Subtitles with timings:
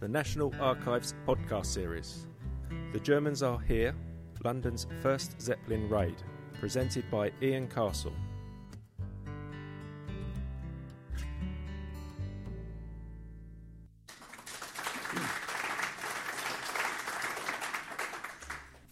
[0.00, 2.26] the National Archives podcast series.
[2.94, 3.94] The Germans Are Here,
[4.42, 6.14] London's first Zeppelin raid,
[6.58, 8.14] presented by Ian Castle.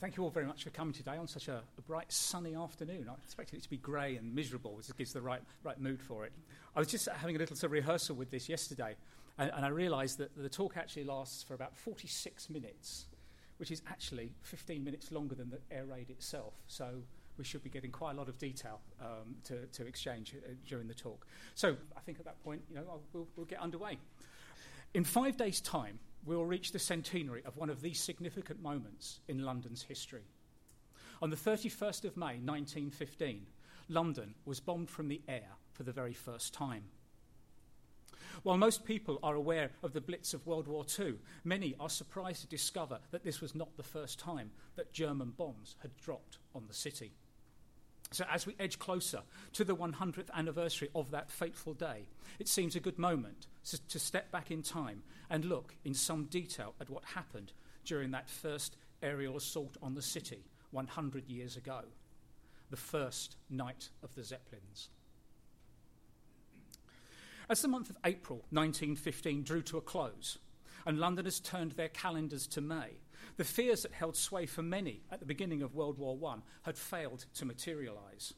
[0.01, 3.07] Thank you all very much for coming today on such a, a bright, sunny afternoon.
[3.11, 6.27] I expected it to be grey and miserable, which gives the right, right mood for
[6.27, 6.33] it.
[6.77, 8.95] I was just having a little sort of rehearsal with this yesterday,
[9.39, 13.07] and, and I realised that the talk actually lasts for about 46 minutes,
[13.59, 16.55] which is actually 15 minutes longer than the air raid itself.
[16.67, 17.03] So
[17.39, 20.89] we should be getting quite a lot of detail um, to, to exchange uh, during
[20.89, 21.27] the talk.
[21.55, 23.99] So I think at that point, you know, I'll, we'll, we'll get underway.
[24.95, 29.21] In five days' time, we will reach the centenary of one of these significant moments
[29.29, 30.25] in London's history.
[31.23, 33.47] On the 31st of May 1915,
[33.89, 36.85] London was bombed from the air for the very first time.
[38.43, 42.43] While most people are aware of the Blitz of World War II, many are surprised
[42.43, 46.65] to discover that this was not the first time that German bombs had dropped on
[46.69, 47.13] the city.
[48.11, 49.21] So, as we edge closer
[49.53, 52.07] to the 100th anniversary of that fateful day,
[52.39, 56.75] it seems a good moment to step back in time and look in some detail
[56.81, 57.53] at what happened
[57.85, 61.83] during that first aerial assault on the city 100 years ago,
[62.71, 64.89] the first night of the Zeppelins.
[67.51, 70.39] As the month of April 1915 drew to a close,
[70.85, 72.99] and Londoners turned their calendars to May.
[73.39, 76.77] The fears that held sway for many at the beginning of World War I had
[76.77, 78.35] failed to materialise.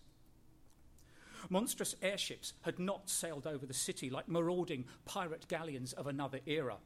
[1.49, 6.77] Monstrous airships had not sailed over the city like marauding pirate galleons of another era.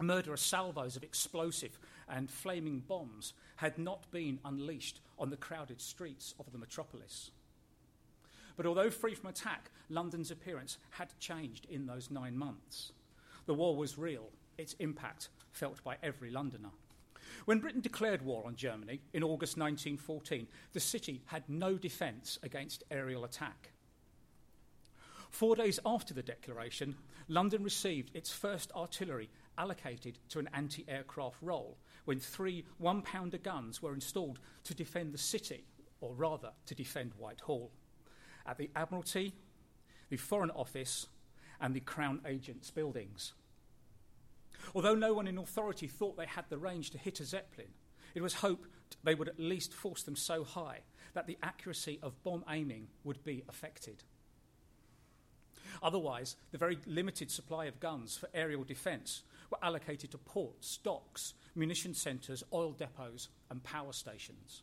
[0.00, 6.34] Murderous salvos of explosive and flaming bombs had not been unleashed on the crowded streets
[6.38, 7.30] of the metropolis.
[8.56, 12.92] But although free from attack, London's appearance had changed in those nine months.
[13.46, 16.70] The war was real, its impact felt by every Londoner.
[17.44, 22.84] When Britain declared war on Germany in August 1914, the city had no defence against
[22.90, 23.70] aerial attack.
[25.30, 26.94] Four days after the declaration,
[27.28, 33.38] London received its first artillery allocated to an anti aircraft role when three one pounder
[33.38, 35.64] guns were installed to defend the city,
[36.00, 37.70] or rather, to defend Whitehall,
[38.46, 39.34] at the Admiralty,
[40.10, 41.06] the Foreign Office,
[41.60, 43.32] and the Crown Agent's buildings.
[44.74, 47.68] Although no one in authority thought they had the range to hit a Zeppelin,
[48.14, 48.68] it was hoped
[49.02, 50.80] they would at least force them so high
[51.14, 54.02] that the accuracy of bomb aiming would be affected.
[55.82, 61.34] Otherwise, the very limited supply of guns for aerial defence were allocated to ports, docks,
[61.54, 64.62] munition centres, oil depots, and power stations.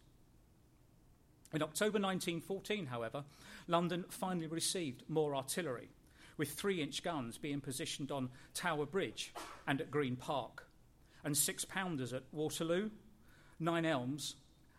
[1.53, 3.23] In October 1914, however,
[3.67, 5.89] London finally received more artillery
[6.37, 9.33] with three inch guns being positioned on Tower Bridge
[9.67, 10.67] and at Green Park,
[11.23, 12.91] and six pounders at Waterloo,
[13.59, 14.35] Nine Elms,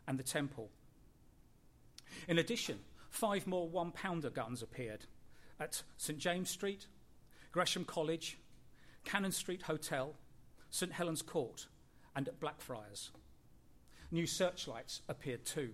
[0.07, 0.71] and the Temple.
[2.29, 2.79] In addition,
[3.11, 5.05] five more one pounder guns appeared
[5.59, 6.87] at St James Street,
[7.53, 8.39] Gresham College,
[9.05, 10.15] Cannon Street Hotel,
[10.71, 11.67] St Helens Court,
[12.15, 13.11] and at Blackfriars.
[14.11, 15.71] New searchlights appeared too.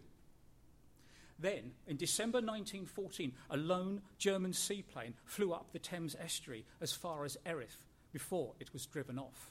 [1.38, 7.24] Then, in December 1914, a lone German seaplane flew up the Thames estuary as far
[7.24, 9.50] as Erith before it was driven off.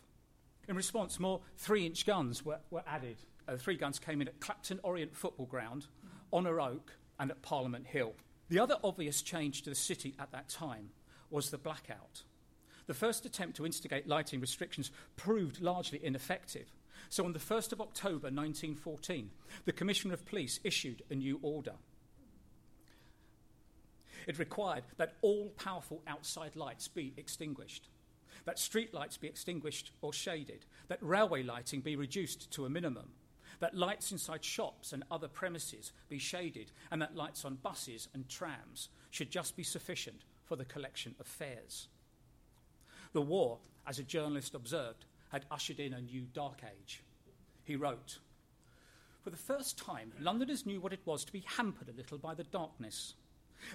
[0.68, 3.18] In response, more three inch guns were, were added.
[3.48, 5.86] Uh, three guns came in at Clapton Orient Football Ground,
[6.34, 8.14] Honor Oak, and at Parliament Hill.
[8.50, 10.90] The other obvious change to the city at that time
[11.30, 12.24] was the blackout.
[12.88, 16.72] The first attempt to instigate lighting restrictions proved largely ineffective.
[17.10, 19.30] So on the 1st of October 1914,
[19.66, 21.74] the Commissioner of Police issued a new order.
[24.28, 27.90] It required that all powerful outside lights be extinguished,
[28.46, 33.10] that street lights be extinguished or shaded, that railway lighting be reduced to a minimum,
[33.60, 38.28] that lights inside shops and other premises be shaded, and that lights on buses and
[38.28, 41.88] trams should just be sufficient for the collection of fares.
[43.14, 45.06] The war, as a journalist observed,
[45.36, 47.04] had ushered in a new dark age.
[47.66, 48.20] He wrote,
[49.22, 52.36] For the first time, Londoners knew what it was to be hampered a little by
[52.36, 53.16] the darkness.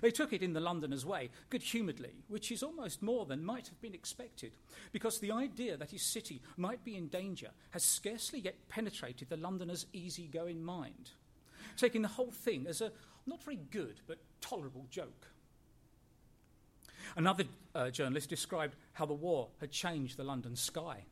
[0.01, 3.69] They took it in the Londoners' way, good humouredly, which is almost more than might
[3.69, 4.53] have been expected,
[4.91, 9.37] because the idea that his city might be in danger has scarcely yet penetrated the
[9.37, 11.11] Londoner's easy-going mind,
[11.77, 12.91] taking the whole thing as a
[13.27, 15.27] not very good but tolerable joke.
[17.17, 21.05] Another uh, journalist described how the war had changed the London sky.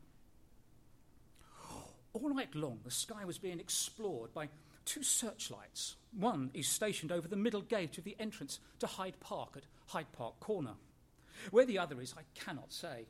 [2.13, 4.49] All night long, the sky was being explored by
[4.85, 5.95] two searchlights.
[6.11, 10.11] One is stationed over the middle gate of the entrance to Hyde Park at Hyde
[10.11, 10.73] Park Corner.
[11.51, 13.05] Where the other is, I cannot say.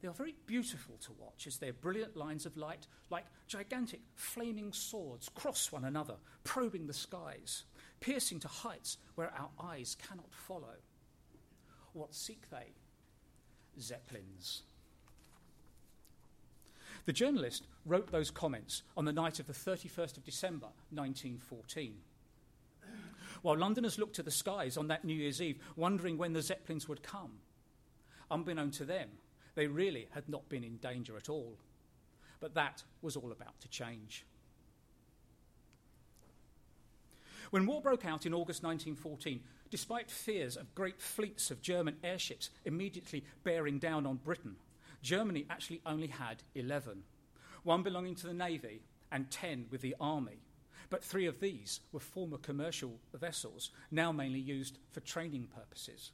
[0.00, 4.72] they are very beautiful to watch as their brilliant lines of light, like gigantic flaming
[4.72, 7.64] swords, cross one another, probing the skies,
[8.00, 10.76] piercing to heights where our eyes cannot follow.
[11.94, 12.74] What seek they?
[13.80, 14.62] Zeppelins.
[17.06, 21.94] The journalist wrote those comments on the night of the 31st of December 1914.
[23.42, 26.88] While Londoners looked to the skies on that New Year's Eve, wondering when the Zeppelins
[26.88, 27.32] would come,
[28.30, 29.10] unbeknown to them,
[29.54, 31.58] they really had not been in danger at all.
[32.40, 34.24] But that was all about to change.
[37.50, 39.40] When war broke out in August 1914,
[39.70, 44.56] despite fears of great fleets of German airships immediately bearing down on Britain,
[45.04, 47.02] Germany actually only had 11,
[47.62, 48.80] one belonging to the Navy
[49.12, 50.40] and 10 with the Army.
[50.88, 56.10] But three of these were former commercial vessels, now mainly used for training purposes.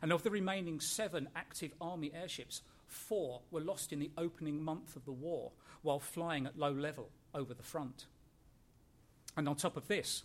[0.00, 4.96] And of the remaining seven active Army airships, four were lost in the opening month
[4.96, 5.52] of the war
[5.82, 8.06] while flying at low level over the front.
[9.36, 10.22] And on top of this,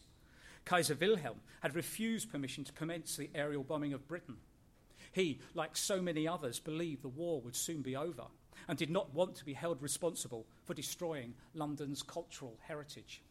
[0.64, 4.38] Kaiser Wilhelm had refused permission to commence the aerial bombing of Britain.
[5.13, 8.25] He, like so many others, believed the war would soon be over
[8.68, 13.21] and did not want to be held responsible for destroying London's cultural heritage.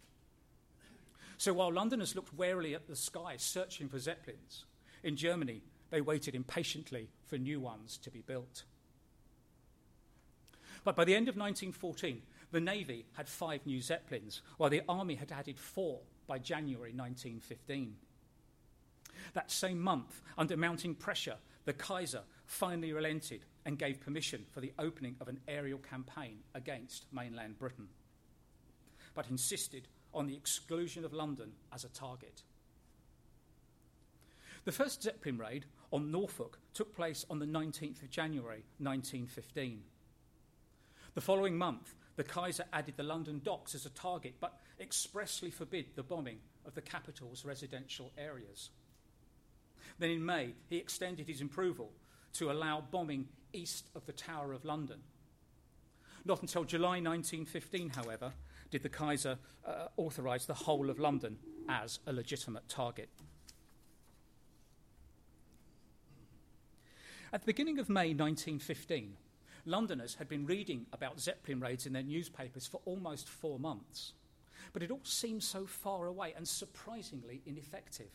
[1.38, 4.64] So while Londoners looked warily at the sky searching for Zeppelins,
[5.02, 8.62] in Germany they waited impatiently for new ones to be built.
[10.84, 15.16] But by the end of 1914, the Navy had five new Zeppelins, while the Army
[15.16, 17.96] had added four by January 1915.
[19.34, 24.72] That same month, under mounting pressure, the Kaiser finally relented and gave permission for the
[24.78, 27.88] opening of an aerial campaign against mainland Britain,
[29.14, 32.42] but insisted on the exclusion of London as a target.
[34.64, 39.82] The first Zeppelin raid on Norfolk took place on the 19th of January 1915.
[41.14, 45.86] The following month, the Kaiser added the London docks as a target, but expressly forbid
[45.94, 48.70] the bombing of the capital's residential areas.
[50.02, 51.92] Then in May, he extended his approval
[52.32, 54.98] to allow bombing east of the Tower of London.
[56.24, 58.32] Not until July 1915, however,
[58.72, 61.36] did the Kaiser uh, authorise the whole of London
[61.68, 63.10] as a legitimate target.
[67.32, 69.16] At the beginning of May 1915,
[69.66, 74.14] Londoners had been reading about Zeppelin raids in their newspapers for almost four months.
[74.72, 78.10] But it all seemed so far away and surprisingly ineffective.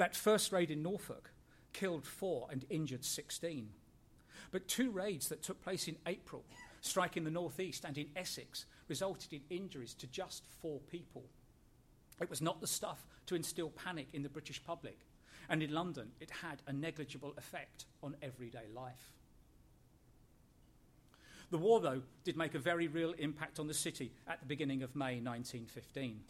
[0.00, 1.30] That first raid in Norfolk
[1.74, 3.68] killed four and injured 16.
[4.50, 6.42] But two raids that took place in April,
[6.80, 11.24] striking the northeast and in Essex, resulted in injuries to just four people.
[12.18, 15.00] It was not the stuff to instill panic in the British public,
[15.50, 19.12] and in London, it had a negligible effect on everyday life.
[21.50, 24.82] The war, though, did make a very real impact on the city at the beginning
[24.82, 26.20] of May 1915.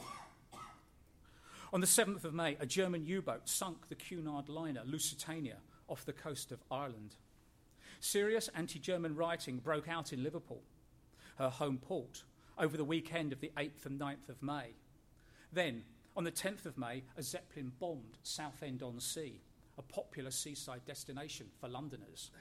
[1.72, 6.04] On the 7th of May, a German U boat sunk the Cunard liner Lusitania off
[6.04, 7.14] the coast of Ireland.
[8.00, 10.62] Serious anti German rioting broke out in Liverpool,
[11.38, 12.24] her home port,
[12.58, 14.74] over the weekend of the 8th and 9th of May.
[15.52, 15.84] Then,
[16.16, 19.40] on the 10th of May, a Zeppelin bombed Southend on Sea,
[19.78, 22.32] a popular seaside destination for Londoners.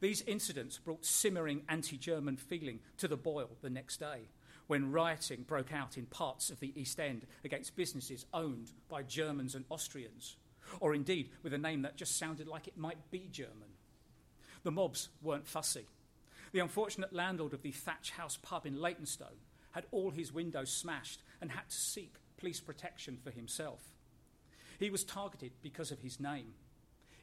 [0.00, 4.28] These incidents brought simmering anti German feeling to the boil the next day
[4.68, 9.54] when rioting broke out in parts of the East End against businesses owned by Germans
[9.54, 10.36] and Austrians,
[10.78, 13.72] or indeed with a name that just sounded like it might be German.
[14.62, 15.86] The mobs weren't fussy.
[16.52, 19.40] The unfortunate landlord of the Thatch House pub in Leytonstone
[19.72, 23.82] had all his windows smashed and had to seek police protection for himself.
[24.78, 26.54] He was targeted because of his name.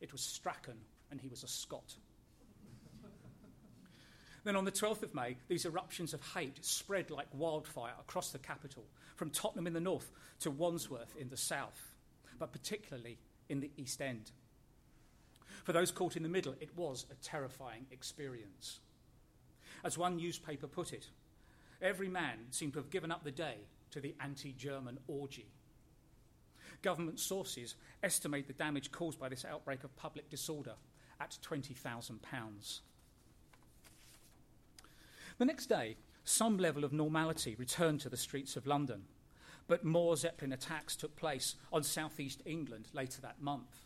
[0.01, 0.77] It was Strachan,
[1.09, 1.95] and he was a Scot.
[4.45, 8.37] Then on the 12th of May, these eruptions of hate spread like wildfire across the
[8.37, 8.85] capital,
[9.15, 10.11] from Tottenham in the north
[10.41, 11.95] to Wandsworth in the south,
[12.37, 13.17] but particularly
[13.49, 14.31] in the East End.
[15.63, 18.79] For those caught in the middle, it was a terrifying experience.
[19.83, 21.07] As one newspaper put it,
[21.81, 23.57] every man seemed to have given up the day
[23.91, 25.47] to the anti German orgy.
[26.83, 30.73] Government sources estimate the damage caused by this outbreak of public disorder
[31.19, 32.79] at £20,000.
[35.37, 39.03] The next day, some level of normality returned to the streets of London,
[39.67, 43.85] but more Zeppelin attacks took place on southeast England later that month.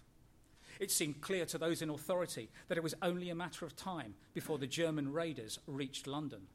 [0.80, 4.14] It seemed clear to those in authority that it was only a matter of time
[4.34, 6.48] before the German raiders reached London,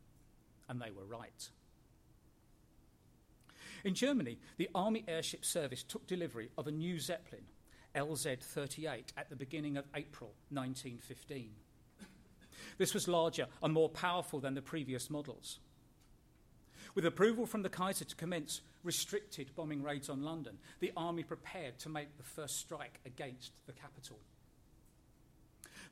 [0.69, 1.51] and they were right.
[3.85, 7.45] In Germany, the Army Airship Service took delivery of a new Zeppelin,
[7.95, 11.51] LZ 38, at the beginning of April 1915.
[12.79, 15.59] This was larger and more powerful than the previous models.
[16.95, 21.79] With approval from the Kaiser to commence restricted bombing raids on London, the army prepared
[21.81, 24.19] to make the first strike against the capital.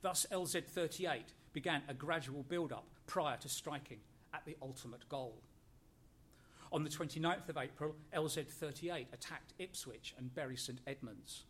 [0.01, 1.23] Thus, LZ 38
[1.53, 3.99] began a gradual build up prior to striking
[4.33, 5.35] at the ultimate goal.
[6.73, 11.45] On the 29th of April, LZ 38 attacked Ipswich and Bury St Edmunds.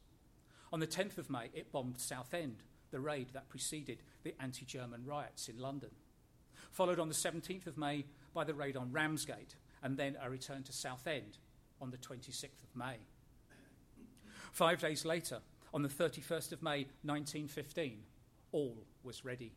[0.73, 2.63] On the 10th of May, it bombed Southend,
[2.93, 5.91] the raid that preceded the anti German riots in London.
[6.71, 10.63] Followed on the 17th of May by the raid on Ramsgate, and then a return
[10.63, 11.39] to Southend
[11.81, 12.99] on the 26th of May.
[14.53, 15.41] Five days later,
[15.75, 17.99] on the 31st of May 1915,
[18.53, 19.53] all was ready.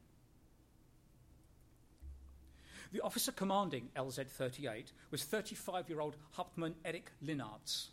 [2.92, 7.90] The officer commanding LZ 38 was 35 year old Hauptmann Erich Linnarz.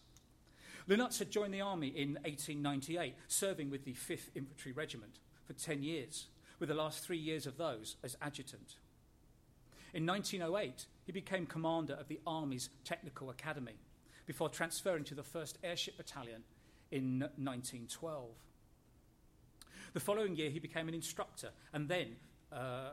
[0.88, 5.82] Linnarz had joined the army in 1898, serving with the 5th Infantry Regiment for 10
[5.82, 6.26] years,
[6.58, 8.76] with the last three years of those as adjutant.
[9.94, 13.76] In 1908, he became commander of the Army's Technical Academy
[14.26, 16.44] before transferring to the 1st Airship Battalion
[16.90, 18.30] in 1912.
[19.92, 22.16] The following year, he became an instructor and then.
[22.50, 22.90] Uh,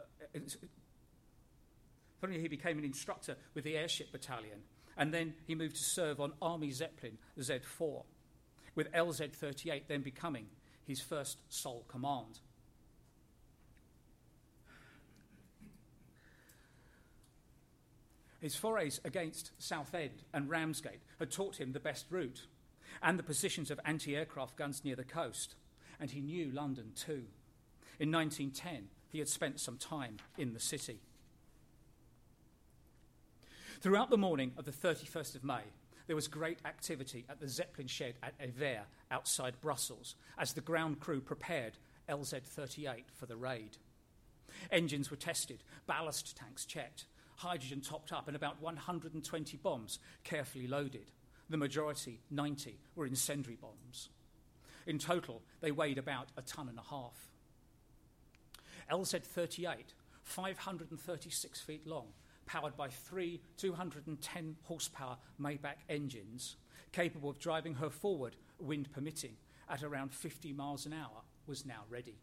[2.28, 4.60] he became an instructor with the Airship Battalion,
[4.98, 8.04] and then he moved to serve on Army Zeppelin Z4,
[8.76, 10.48] with LZ 38 then becoming
[10.90, 12.40] his first sole command.
[18.42, 22.48] His forays against Southend and Ramsgate had taught him the best route
[23.04, 25.54] and the positions of anti aircraft guns near the coast,
[26.00, 27.26] and he knew London too.
[28.00, 31.02] In 1910, he had spent some time in the city.
[33.80, 35.66] Throughout the morning of the 31st of May,
[36.10, 41.00] there was great activity at the Zeppelin shed at Evere outside Brussels as the ground
[41.00, 41.78] crew prepared
[42.10, 43.78] LZ 38 for the raid.
[44.72, 51.12] Engines were tested, ballast tanks checked, hydrogen topped up, and about 120 bombs carefully loaded.
[51.48, 54.10] The majority, 90, were incendiary bombs.
[54.88, 57.30] In total, they weighed about a ton and a half.
[58.92, 62.08] LZ 38, 536 feet long,
[62.50, 66.56] powered by three 210 horsepower Maybach engines,
[66.92, 69.36] capable of driving her forward, wind permitting,
[69.70, 72.18] at around 50 miles an hour, was now ready.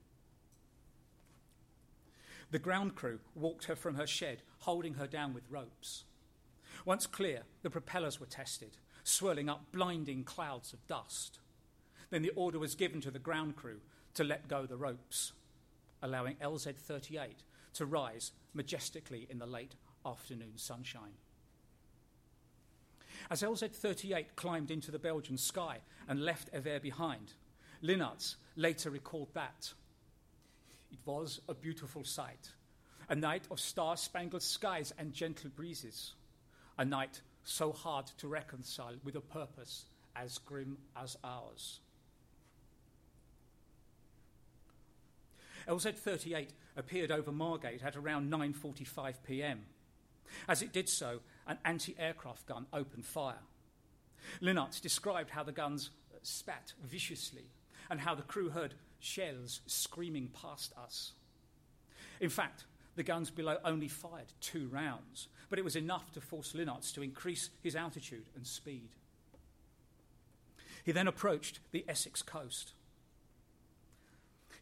[2.50, 6.04] The ground crew walked her from her shed, holding her down with ropes.
[6.84, 11.38] Once clear, the propellers were tested, swirling up blinding clouds of dust.
[12.10, 13.80] Then the order was given to the ground crew
[14.14, 15.32] to let go the ropes,
[16.02, 17.42] allowing LZ 38
[17.74, 19.74] to rise majestically in the late
[20.06, 21.14] afternoon sunshine.
[23.30, 27.32] As LZ 38 climbed into the Belgian sky and left Evere behind,
[27.82, 29.72] Linnarz later recalled that
[30.92, 32.50] it was a beautiful sight.
[33.08, 36.14] A night of star spangled skies and gentle breezes.
[36.78, 39.84] A night so hard to reconcile with a purpose
[40.14, 41.80] as grim as ours.
[45.68, 49.64] LZ-38 appeared over Margate at around 9:45 p.m.
[50.48, 53.42] As it did so, an anti-aircraft gun opened fire.
[54.40, 55.90] Linnarz described how the guns
[56.22, 57.50] spat viciously
[57.88, 61.12] and how the crew heard shells screaming past us.
[62.20, 62.64] In fact,
[62.96, 67.02] the guns below only fired two rounds, but it was enough to force Linnarz to
[67.02, 68.88] increase his altitude and speed.
[70.82, 72.72] He then approached the Essex coast.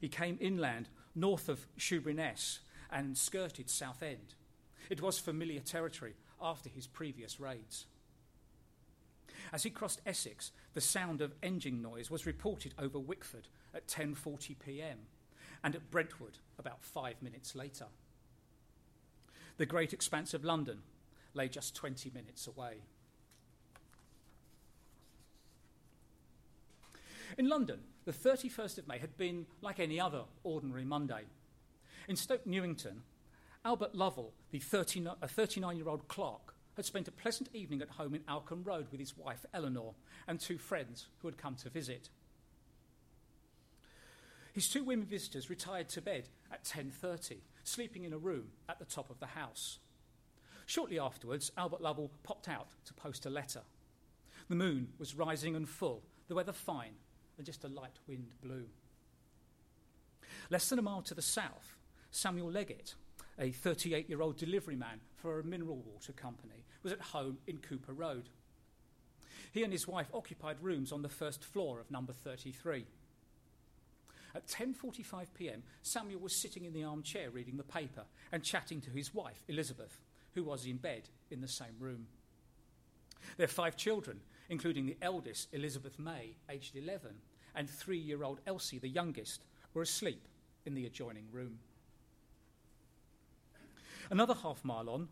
[0.00, 2.58] He came inland north of Shoeburyness
[2.90, 4.34] and skirted Southend.
[4.90, 7.86] It was familiar territory after his previous raids.
[9.52, 14.56] As he crossed Essex, the sound of engine noise was reported over Wickford at 10:40
[14.64, 14.98] p.m.
[15.62, 17.86] and at Brentwood about 5 minutes later.
[19.56, 20.82] The great expanse of London
[21.34, 22.82] lay just 20 minutes away.
[27.38, 31.24] In London, the 31st of May had been like any other ordinary Monday.
[32.08, 33.02] In Stoke Newington,
[33.66, 38.20] Albert Lovell, the 39 year old clerk, had spent a pleasant evening at home in
[38.22, 39.94] Alkham Road with his wife Eleanor
[40.28, 42.10] and two friends who had come to visit.
[44.52, 48.84] His two women visitors retired to bed at 10:30, sleeping in a room at the
[48.84, 49.78] top of the house.
[50.66, 53.62] Shortly afterwards, Albert Lovell popped out to post a letter.
[54.48, 56.96] The moon was rising and full, the weather fine,
[57.38, 58.68] and just a light wind blew.
[60.50, 61.76] Less than a mile to the south,
[62.10, 62.94] Samuel Leggett,
[63.38, 67.58] a 38 year old delivery man for a mineral water company, was at home in
[67.58, 68.28] Cowper Road.
[69.52, 72.86] He and his wife occupied rooms on the first floor of number 33.
[74.34, 78.90] At 10:45 p.m., Samuel was sitting in the armchair reading the paper and chatting to
[78.90, 80.00] his wife, Elizabeth,
[80.34, 82.08] who was in bed in the same room.
[83.36, 87.10] Their five children, including the eldest, Elizabeth May, aged 11,
[87.54, 90.26] and three-year-old Elsie, the youngest, were asleep
[90.66, 91.58] in the adjoining room.
[94.10, 95.08] Another half mile on,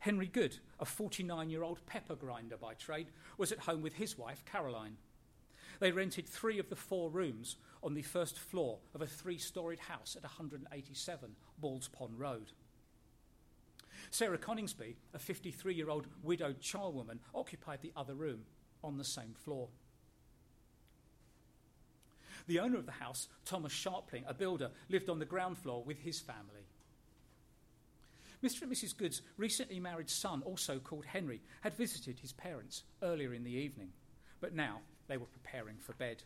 [0.00, 4.16] Henry Good, a 49 year old pepper grinder by trade, was at home with his
[4.16, 4.96] wife, Caroline.
[5.80, 9.80] They rented three of the four rooms on the first floor of a three storied
[9.80, 12.52] house at 187 Balls Pond Road.
[14.10, 18.42] Sarah Coningsby, a 53 year old widowed charwoman, occupied the other room
[18.82, 19.68] on the same floor.
[22.46, 25.98] The owner of the house, Thomas Sharpling, a builder, lived on the ground floor with
[25.98, 26.67] his family.
[28.42, 28.62] Mr.
[28.62, 28.96] and Mrs.
[28.96, 33.90] Good's recently married son, also called Henry, had visited his parents earlier in the evening,
[34.40, 36.22] but now they were preparing for bed.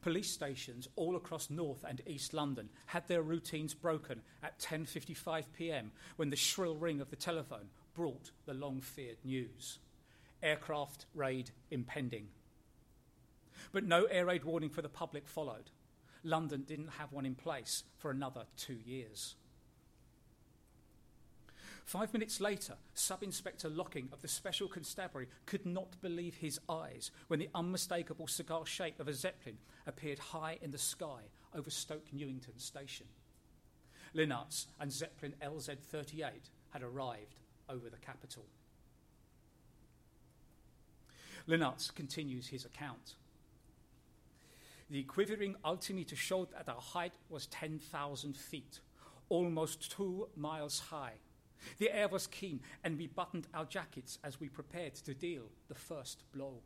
[0.00, 5.90] Police stations all across North and East London had their routines broken at 10:55 p.m.
[6.14, 9.80] when the shrill ring of the telephone brought the long-feared news.
[10.40, 12.28] Aircraft raid impending.
[13.72, 15.72] But no air raid warning for the public followed.
[16.22, 19.34] London didn't have one in place for another 2 years.
[21.88, 27.10] Five minutes later, Sub Inspector Locking of the Special Constabulary could not believe his eyes
[27.28, 32.12] when the unmistakable cigar shape of a Zeppelin appeared high in the sky over Stoke
[32.12, 33.06] Newington Station.
[34.14, 37.40] Linnarz and Zeppelin LZ 38 had arrived
[37.70, 38.44] over the capital.
[41.48, 43.14] Linnarz continues his account.
[44.90, 48.80] The quivering altimeter showed that our height was 10,000 feet,
[49.30, 51.14] almost two miles high
[51.78, 55.74] the air was keen, and we buttoned our jackets as we prepared to deal the
[55.74, 56.60] first blow.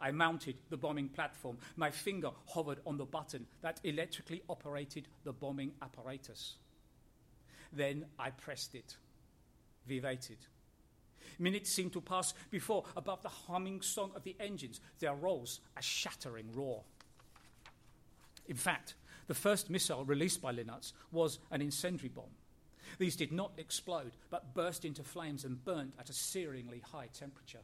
[0.00, 1.58] I mounted the bombing platform.
[1.76, 6.56] My finger hovered on the button that electrically operated the bombing apparatus.
[7.72, 8.96] Then I pressed it.
[9.88, 10.38] We waited.
[11.38, 15.82] Minutes seemed to pass before, above the humming song of the engines, there rose a
[15.82, 16.82] shattering roar.
[18.46, 18.94] In fact,
[19.26, 22.24] the first missile released by Linnarz was an incendiary bomb.
[22.98, 27.60] These did not explode, but burst into flames and burnt at a searingly high temperature.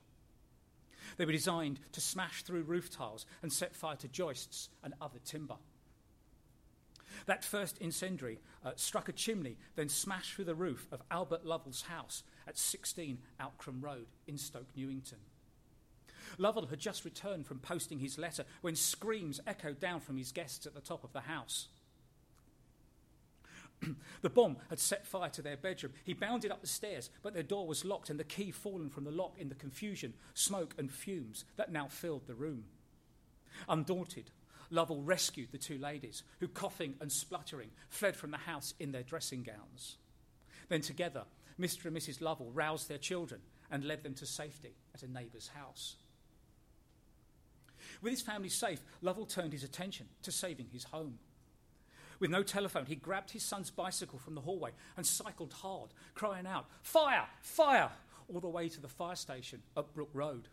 [1.16, 5.18] They were designed to smash through roof tiles and set fire to joists and other
[5.24, 5.56] timber.
[7.26, 11.82] That first incendiary uh, struck a chimney, then smashed through the roof of Albert Lovell's
[11.82, 15.18] house at 16 Alkham Road in Stoke Newington.
[16.38, 20.66] Lovell had just returned from posting his letter when screams echoed down from his guests
[20.66, 21.68] at the top of the house.
[24.22, 25.92] the bomb had set fire to their bedroom.
[26.04, 29.04] He bounded up the stairs, but their door was locked and the key fallen from
[29.04, 32.64] the lock in the confusion, smoke, and fumes that now filled the room.
[33.68, 34.30] Undaunted,
[34.70, 39.02] Lovell rescued the two ladies, who, coughing and spluttering, fled from the house in their
[39.02, 39.96] dressing gowns.
[40.68, 41.24] Then, together,
[41.60, 41.86] Mr.
[41.86, 42.20] and Mrs.
[42.20, 45.96] Lovell roused their children and led them to safety at a neighbour's house.
[48.02, 51.18] With his family safe, Lovell turned his attention to saving his home.
[52.18, 56.46] With no telephone, he grabbed his son's bicycle from the hallway and cycled hard, crying
[56.46, 57.26] out, Fire!
[57.40, 57.90] Fire!
[58.32, 60.48] all the way to the fire station at Brook Road.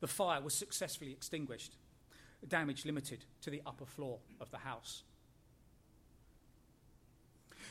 [0.00, 1.76] The fire was successfully extinguished,
[2.46, 5.02] damage limited to the upper floor of the house.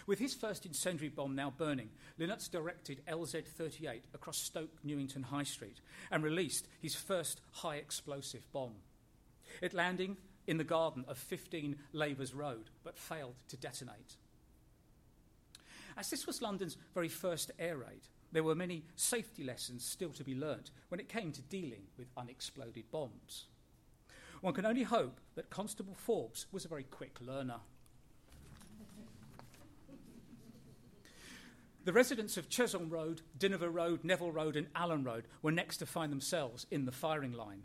[0.08, 5.44] With his first incendiary bomb now burning, Linnarz directed LZ 38 across Stoke Newington High
[5.44, 5.80] Street
[6.12, 8.74] and released his first high explosive bomb.
[9.62, 14.18] It landing in the garden of 15 Lavers Road, but failed to detonate.
[15.96, 18.02] As this was London's very first air raid,
[18.32, 22.08] there were many safety lessons still to be learnt when it came to dealing with
[22.18, 23.46] unexploded bombs.
[24.42, 27.60] One can only hope that Constable Forbes was a very quick learner.
[31.86, 35.86] The residents of Chesholm Road, Dynevor Road, Neville Road, and Allen Road were next to
[35.86, 37.64] find themselves in the firing line.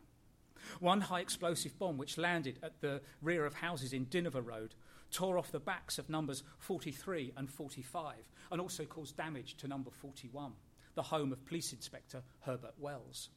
[0.81, 4.75] One high explosive bomb, which landed at the rear of houses in Dynevor Road,
[5.11, 8.15] tore off the backs of numbers 43 and 45
[8.51, 10.53] and also caused damage to number 41,
[10.95, 13.31] the home of Police Inspector Herbert Wells.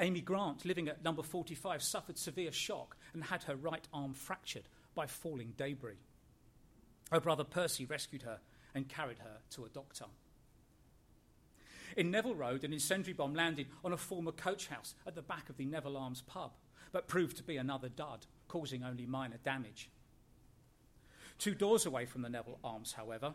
[0.00, 4.68] Amy Grant, living at number 45, suffered severe shock and had her right arm fractured
[4.94, 5.98] by falling debris.
[7.10, 8.38] Her brother Percy rescued her
[8.74, 10.04] and carried her to a doctor.
[11.96, 15.48] In Neville Road, an incendiary bomb landed on a former coach house at the back
[15.48, 16.52] of the Neville Arms pub,
[16.92, 19.90] but proved to be another dud, causing only minor damage.
[21.38, 23.34] Two doors away from the Neville Arms, however,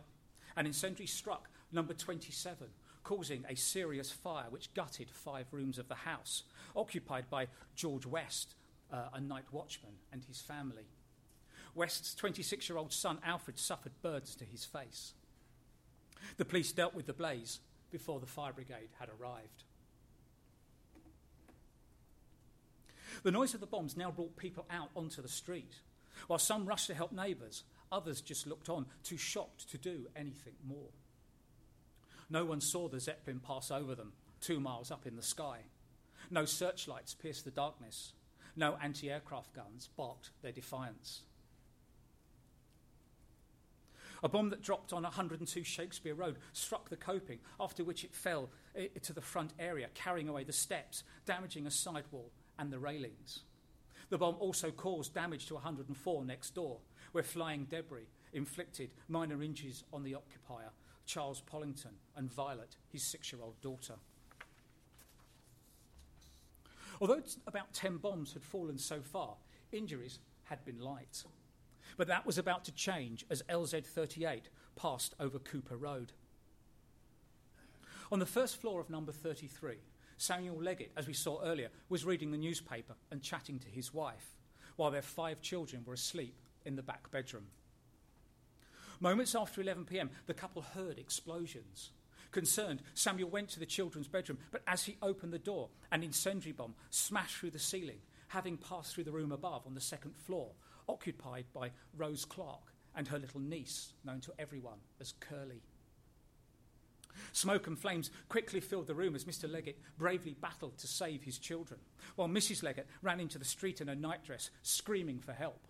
[0.56, 2.68] an incendiary struck number 27,
[3.04, 6.44] causing a serious fire which gutted five rooms of the house,
[6.76, 8.56] occupied by George West,
[8.92, 10.86] uh, a night watchman and his family.
[11.76, 15.14] West's 26 year old son, Alfred, suffered burns to his face.
[16.38, 17.60] The police dealt with the blaze
[17.94, 19.64] before the fire brigade had arrived.
[23.22, 25.76] The noise of the bombs now brought people out onto the street.
[26.28, 30.56] While some rushed to help neighbours, others just looked on, too shocked to do anything
[30.68, 30.90] more.
[32.30, 35.60] No one saw the Zeppelin pass over them, two miles up in the sky.
[36.32, 38.14] No searchlights pierced the darkness.
[38.56, 41.22] No anti aircraft guns barked their defiance.
[44.24, 48.50] A bomb that dropped on 102 Shakespeare Road struck the coping, after which it fell
[48.74, 53.42] eh, to the front area, carrying away the steps, damaging a sidewall and the railings.
[54.10, 56.78] The bomb also caused damage to 104 next door,
[57.12, 60.70] where flying debris inflicted minor injuries on the occupier,
[61.06, 63.96] Charles Pollington, and Violet, his six year old daughter.
[67.02, 69.36] Although about 10 bombs had fallen so far,
[69.74, 71.24] injuries had been light.
[71.98, 76.14] But that was about to change as LZ 38 passed over Cowper Road.
[78.12, 79.76] On the first floor of number 33,
[80.18, 84.36] Samuel Leggett, as we saw earlier, was reading the newspaper and chatting to his wife,
[84.76, 87.48] while their five children were asleep in the back bedroom.
[89.00, 91.92] Moments after 11 pm, the couple heard explosions.
[92.32, 96.54] Concerned, Samuel went to the children's bedroom, but as he opened the door, an incendiary
[96.54, 100.52] bomb smashed through the ceiling, having passed through the room above on the second floor,
[100.88, 105.62] occupied by Rose Clark and her little niece, known to everyone as Curly.
[107.32, 109.52] Smoke and flames quickly filled the room as Mr.
[109.52, 111.80] Leggett bravely battled to save his children,
[112.16, 112.64] while Mrs.
[112.64, 115.68] Leggett ran into the street in a nightdress, screaming for help.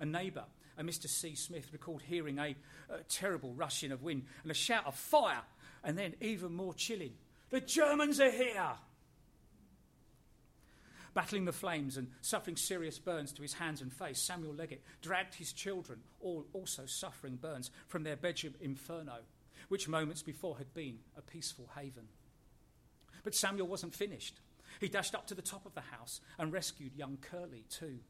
[0.00, 0.44] A neighbour,
[0.76, 1.08] a Mr.
[1.08, 1.34] C.
[1.34, 2.54] Smith, recalled hearing a,
[2.90, 5.42] a terrible rushing of wind and a shout of fire,
[5.82, 7.14] and then, even more chilling,
[7.50, 8.72] the Germans are here!
[11.16, 15.34] Battling the flames and suffering serious burns to his hands and face, Samuel Leggett dragged
[15.34, 19.20] his children, all also suffering burns, from their bedroom inferno
[19.68, 22.04] which moments before had been a peaceful haven.
[23.24, 24.40] But Samuel wasn't finished.
[24.78, 28.00] He dashed up to the top of the house and rescued young Curly, too.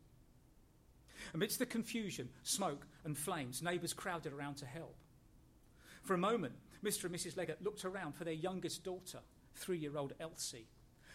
[1.32, 4.96] Amidst the confusion, smoke, and flames, neighbours crowded around to help.
[6.02, 7.04] For a moment, Mr.
[7.04, 7.36] and Mrs.
[7.36, 9.20] Leggett looked around for their youngest daughter,
[9.54, 10.66] three year old Elsie,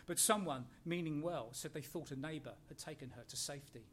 [0.05, 3.85] but someone, meaning well, said they thought a neighbour had taken her to safety.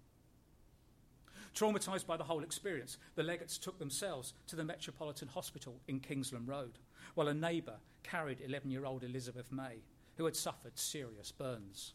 [1.54, 6.46] Traumatised by the whole experience, the Leggetts took themselves to the Metropolitan Hospital in Kingsland
[6.46, 6.78] Road,
[7.14, 9.82] while a neighbour carried 11 year old Elizabeth May,
[10.16, 11.94] who had suffered serious burns.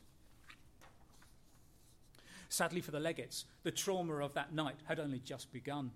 [2.49, 5.91] Sadly for the Leggetts, the trauma of that night had only just begun.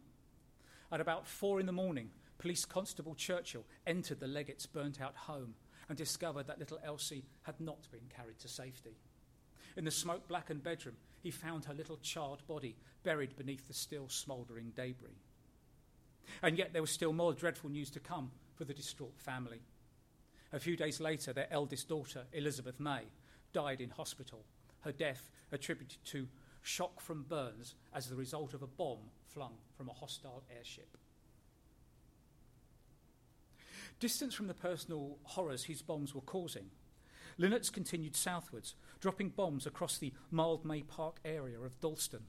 [0.91, 5.55] At about four in the morning, Police Constable Churchill entered the Leggetts' burnt out home
[5.89, 8.97] and discovered that little Elsie had not been carried to safety.
[9.75, 14.09] In the smoke blackened bedroom, he found her little charred body buried beneath the still
[14.09, 15.21] smouldering debris.
[16.41, 19.61] And yet there was still more dreadful news to come for the distraught family.
[20.53, 23.01] A few days later, their eldest daughter, Elizabeth May,
[23.53, 24.45] died in hospital,
[24.81, 26.27] her death attributed to
[26.61, 30.97] shock from burns as the result of a bomb flung from a hostile airship.
[33.99, 36.69] Distant from the personal horrors his bombs were causing,
[37.39, 42.23] Linnarz continued southwards, dropping bombs across the Mildmay Park area of Dalston,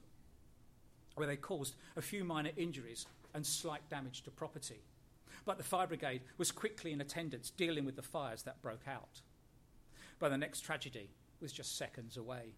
[1.15, 4.81] where they caused a few minor injuries and slight damage to property.
[5.45, 9.21] But the fire brigade was quickly in attendance dealing with the fires that broke out.
[10.19, 11.09] But the next tragedy
[11.41, 12.55] was just seconds away.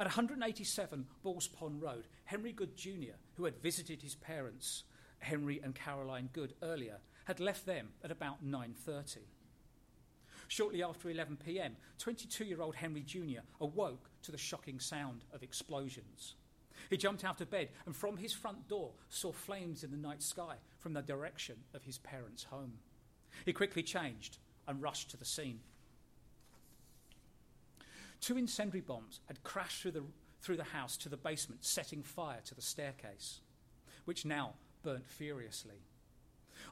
[0.00, 4.82] At 187 Balls Pond Road, Henry Good Jr., who had visited his parents,
[5.24, 9.18] Henry and Caroline Good, earlier, had left them at about 9:30.
[10.48, 13.40] Shortly after 11 pm, 22 year old Henry Jr.
[13.60, 16.34] awoke to the shocking sound of explosions.
[16.90, 20.22] He jumped out of bed and from his front door saw flames in the night
[20.22, 22.78] sky from the direction of his parents' home.
[23.44, 25.60] He quickly changed and rushed to the scene.
[28.20, 30.04] Two incendiary bombs had crashed through the,
[30.40, 33.40] through the house to the basement, setting fire to the staircase,
[34.04, 34.54] which now
[34.84, 35.82] burnt furiously.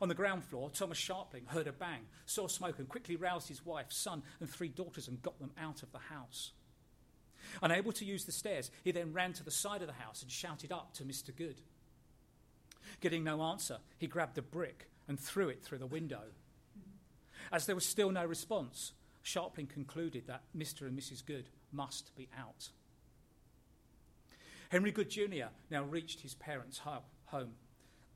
[0.01, 3.67] On the ground floor, Thomas Sharpling heard a bang, saw smoke, and quickly roused his
[3.67, 6.53] wife, son, and three daughters and got them out of the house.
[7.63, 10.31] Unable to use the stairs, he then ran to the side of the house and
[10.31, 11.35] shouted up to Mr.
[11.35, 11.61] Good.
[13.01, 16.23] Getting no answer, he grabbed a brick and threw it through the window.
[17.51, 20.83] As there was still no response, Sharpling concluded that Mr.
[20.83, 21.25] and Mrs.
[21.25, 22.69] Good must be out.
[24.71, 25.51] Henry Good Jr.
[25.71, 26.81] now reached his parents'
[27.27, 27.55] home.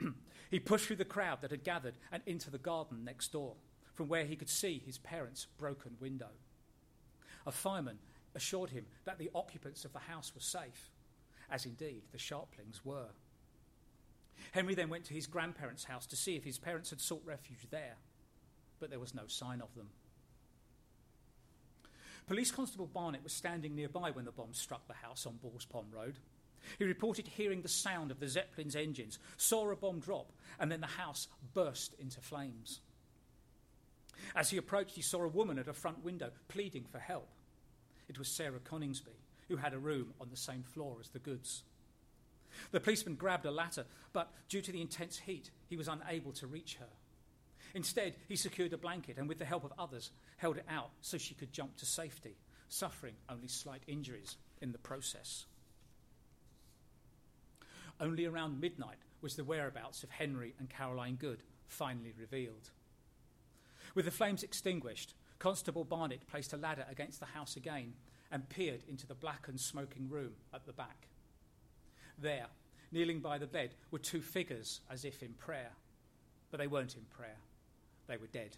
[0.50, 3.54] He pushed through the crowd that had gathered and into the garden next door,
[3.94, 6.30] from where he could see his parents' broken window.
[7.46, 7.98] A fireman
[8.34, 10.90] assured him that the occupants of the house were safe,
[11.50, 13.08] as indeed the Sharplings were.
[14.52, 17.66] Henry then went to his grandparents' house to see if his parents had sought refuge
[17.70, 17.96] there,
[18.78, 19.88] but there was no sign of them.
[22.26, 25.92] Police Constable Barnett was standing nearby when the bomb struck the house on Balls Pond
[25.92, 26.18] Road.
[26.78, 30.80] He reported hearing the sound of the Zeppelin's engines, saw a bomb drop, and then
[30.80, 32.80] the house burst into flames.
[34.34, 37.28] As he approached, he saw a woman at a front window pleading for help.
[38.08, 39.16] It was Sarah Coningsby,
[39.48, 41.62] who had a room on the same floor as the goods.
[42.70, 46.46] The policeman grabbed a ladder, but due to the intense heat, he was unable to
[46.46, 46.88] reach her.
[47.74, 51.18] Instead, he secured a blanket and, with the help of others, held it out so
[51.18, 52.36] she could jump to safety,
[52.68, 55.44] suffering only slight injuries in the process.
[58.00, 62.70] Only around midnight was the whereabouts of Henry and Caroline Good finally revealed.
[63.94, 67.94] With the flames extinguished, Constable Barnett placed a ladder against the house again
[68.30, 71.08] and peered into the blackened smoking room at the back.
[72.18, 72.46] There,
[72.92, 75.72] kneeling by the bed, were two figures as if in prayer,
[76.50, 77.38] but they weren't in prayer.
[78.06, 78.56] They were dead.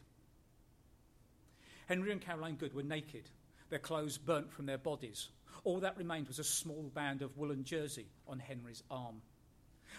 [1.87, 3.31] Henry and Caroline Good were naked,
[3.71, 5.29] their clothes burnt from their bodies.
[5.65, 9.23] All that remained was a small band of woolen jersey on Henry's arm.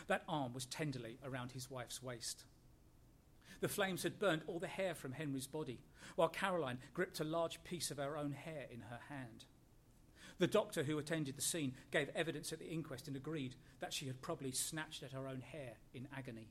[0.08, 2.44] That arm was tenderly around his wife's waist.
[3.62, 5.80] The flames had burnt all the hair from Henry's body,
[6.16, 9.46] while Caroline gripped a large piece of her own hair in her hand.
[10.38, 14.08] The doctor who attended the scene gave evidence at the inquest and agreed that she
[14.08, 16.48] had probably snatched at her own hair in agony.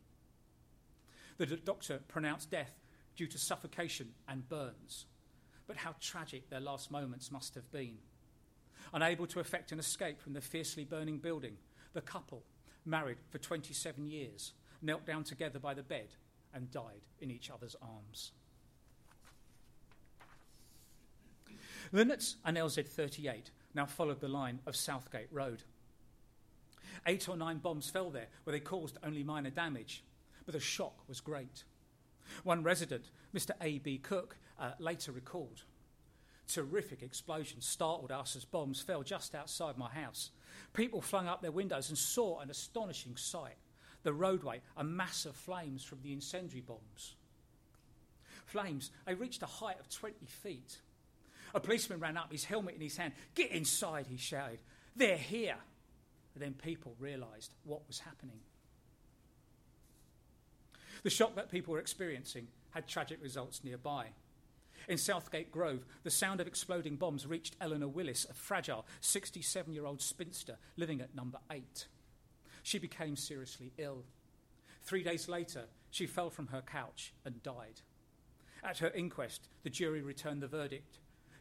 [1.38, 2.74] The doctor pronounced death
[3.16, 5.06] due to suffocation and burns.
[5.66, 7.98] But how tragic their last moments must have been.
[8.92, 11.56] Unable to effect an escape from the fiercely burning building,
[11.92, 12.42] the couple,
[12.84, 16.08] married for 27 years, knelt down together by the bed
[16.54, 18.32] and died in each other's arms.
[21.92, 25.62] Linnarz and LZ 38 now followed the line of Southgate Road.
[27.06, 30.02] Eight or nine bombs fell there where they caused only minor damage,
[30.44, 31.64] but the shock was great.
[32.44, 33.50] One resident, Mr.
[33.60, 33.98] A.B.
[33.98, 35.62] Cook, uh, later recalled
[36.48, 40.30] Terrific explosions startled us as bombs fell just outside my house.
[40.72, 43.56] People flung up their windows and saw an astonishing sight
[44.02, 47.16] the roadway, a mass of flames from the incendiary bombs.
[48.46, 50.78] Flames, they reached a height of 20 feet.
[51.54, 53.12] A policeman ran up, his helmet in his hand.
[53.34, 54.61] Get inside, he shouted.
[54.96, 55.56] They're here.
[56.34, 58.38] And then people realised what was happening.
[61.02, 64.06] The shock that people were experiencing had tragic results nearby.
[64.86, 69.86] In Southgate Grove, the sound of exploding bombs reached Eleanor Willis, a fragile 67 year
[69.86, 71.86] old spinster living at number 8.
[72.62, 74.04] She became seriously ill.
[74.82, 77.80] Three days later, she fell from her couch and died.
[78.62, 80.98] At her inquest, the jury returned the verdict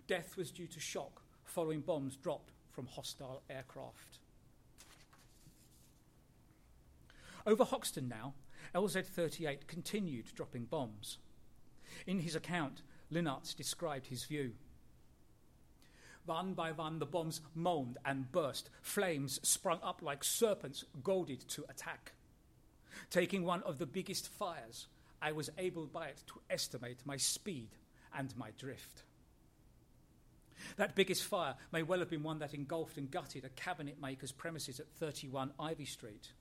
[0.07, 4.19] death was due to shock following bombs dropped from hostile aircraft.
[7.45, 8.33] Over Hoxton now,
[8.75, 11.17] LZ 38 continued dropping bombs.
[12.05, 14.53] In his account, Linnarz described his view.
[16.25, 18.69] One by one, the bombs moaned and burst.
[18.81, 22.11] Flames sprung up like serpents goaded to attack.
[23.09, 24.87] Taking one of the biggest fires,
[25.21, 27.69] I was able by it to estimate my speed
[28.13, 29.03] and my drift.
[30.75, 34.31] That biggest fire may well have been one that engulfed and gutted a cabinet maker's
[34.31, 36.31] premises at 31 Ivy Street.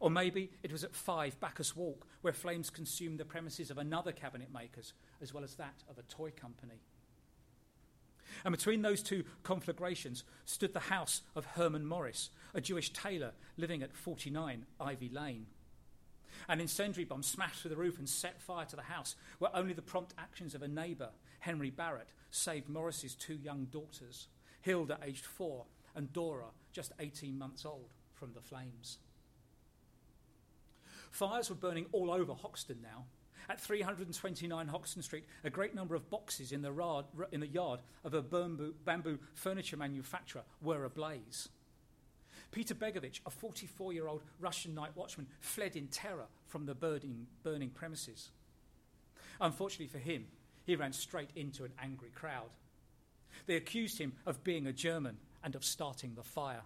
[0.00, 4.12] Or maybe it was at 5 Bacchus Walk, where flames consumed the premises of another
[4.12, 6.80] cabinet maker's, as well as that of a toy company.
[8.44, 13.82] And between those two conflagrations stood the house of Herman Morris, a Jewish tailor living
[13.82, 15.46] at 49 Ivy Lane.
[16.48, 19.72] An incendiary bomb smashed through the roof and set fire to the house, where only
[19.72, 24.28] the prompt actions of a neighbour, Henry Barrett, saved Morris's two young daughters,
[24.60, 28.98] Hilda, aged four, and Dora, just 18 months old, from the flames.
[31.10, 33.04] Fires were burning all over Hoxton now.
[33.50, 37.80] At 329 Hoxton Street, a great number of boxes in the, rard, in the yard
[38.04, 41.48] of a bamboo, bamboo furniture manufacturer were ablaze.
[42.50, 47.26] Peter Begovich, a 44 year old Russian night watchman, fled in terror from the burning,
[47.42, 48.30] burning premises.
[49.40, 50.26] Unfortunately for him,
[50.64, 52.50] he ran straight into an angry crowd.
[53.46, 56.62] They accused him of being a German and of starting the fire.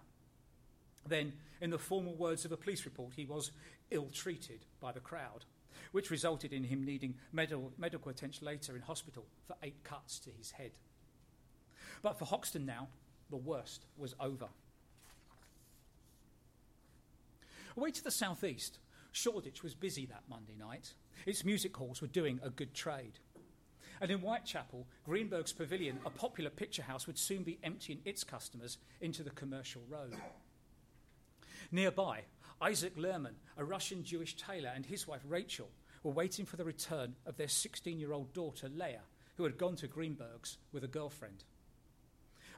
[1.07, 3.51] Then, in the formal words of a police report, he was
[3.93, 5.45] ill treated by the crowd,
[5.91, 10.29] which resulted in him needing medical, medical attention later in hospital for eight cuts to
[10.37, 10.71] his head.
[12.01, 12.89] But for Hoxton now,
[13.29, 14.47] the worst was over.
[17.77, 18.79] Away to the southeast,
[19.11, 20.93] Shoreditch was busy that Monday night.
[21.25, 23.19] Its music halls were doing a good trade.
[24.01, 28.77] And in Whitechapel, Greenberg's Pavilion, a popular picture house, would soon be emptying its customers
[28.99, 30.15] into the commercial road.
[31.71, 32.23] Nearby,
[32.63, 35.69] Isaac Lerman, a Russian Jewish tailor, and his wife Rachel
[36.01, 39.01] were waiting for the return of their 16 year old daughter Leah,
[39.35, 41.43] who had gone to Greenberg's with a girlfriend.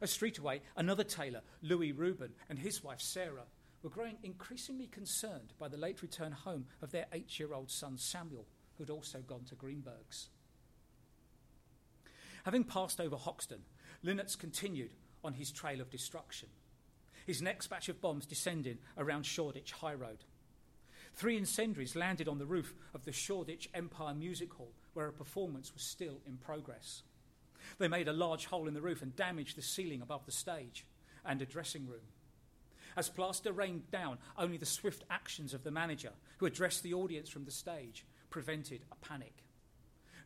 [0.02, 3.48] A street away, another tailor, Louis Rubin, and his wife Sarah
[3.82, 7.98] were growing increasingly concerned by the late return home of their eight year old son
[7.98, 8.46] Samuel,
[8.78, 10.30] who had also gone to Greenberg's.
[12.44, 13.64] Having passed over Hoxton,
[14.06, 16.50] Linnarz continued on his trail of destruction.
[17.26, 20.24] His next batch of bombs descended around Shoreditch High Road.
[21.16, 25.74] Three incendiaries landed on the roof of the Shoreditch Empire Music Hall, where a performance
[25.74, 27.04] was still in progress.
[27.80, 30.86] They made a large hole in the roof and damaged the ceiling above the stage
[31.26, 32.02] and a dressing room.
[32.98, 37.30] As plaster rained down, only the swift actions of the manager, who addressed the audience
[37.30, 39.44] from the stage, prevented a panic.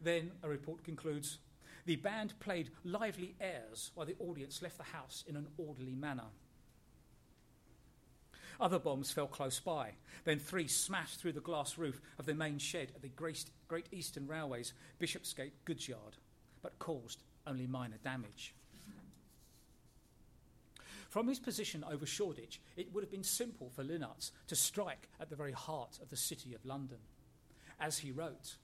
[0.01, 1.39] Then, a report concludes,
[1.85, 6.27] the band played lively airs while the audience left the house in an orderly manner.
[8.59, 9.91] Other bombs fell close by.
[10.25, 14.27] Then three smashed through the glass roof of the main shed at the Great Eastern
[14.27, 16.17] Railway's Bishopsgate goods yard,
[16.61, 18.53] but caused only minor damage.
[21.09, 25.29] From his position over Shoreditch, it would have been simple for Linnarz to strike at
[25.29, 26.99] the very heart of the city of London.
[27.79, 28.57] As he wrote,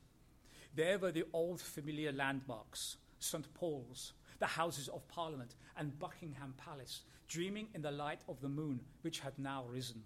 [0.76, 3.52] there were the old familiar landmarks St.
[3.56, 8.80] Paul's, the Houses of Parliament, and Buckingham Palace, dreaming in the light of the moon
[9.02, 10.04] which had now risen.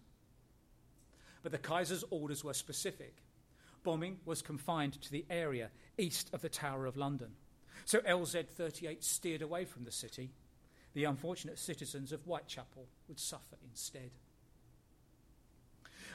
[1.43, 3.15] But the Kaiser's orders were specific.
[3.83, 7.29] Bombing was confined to the area east of the Tower of London.
[7.85, 10.31] So LZ 38 steered away from the city.
[10.93, 14.11] The unfortunate citizens of Whitechapel would suffer instead.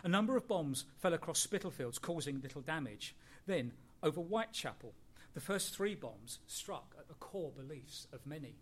[0.03, 3.15] A number of bombs fell across Spitalfields, causing little damage.
[3.47, 4.93] Then, over Whitechapel,
[5.33, 8.57] the first three bombs struck at the core beliefs of many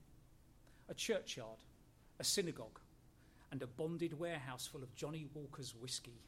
[0.89, 1.59] a churchyard,
[2.23, 2.79] a synagogue,
[3.51, 6.21] and a bonded warehouse full of Johnnie Walker's whiskey.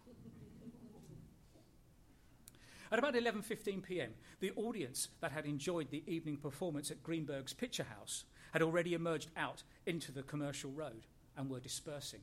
[2.90, 7.85] At about 11:15 p.m., the audience that had enjoyed the evening performance at Greenberg's Picture
[7.85, 12.22] House had already emerged out into the commercial road and were dispersing.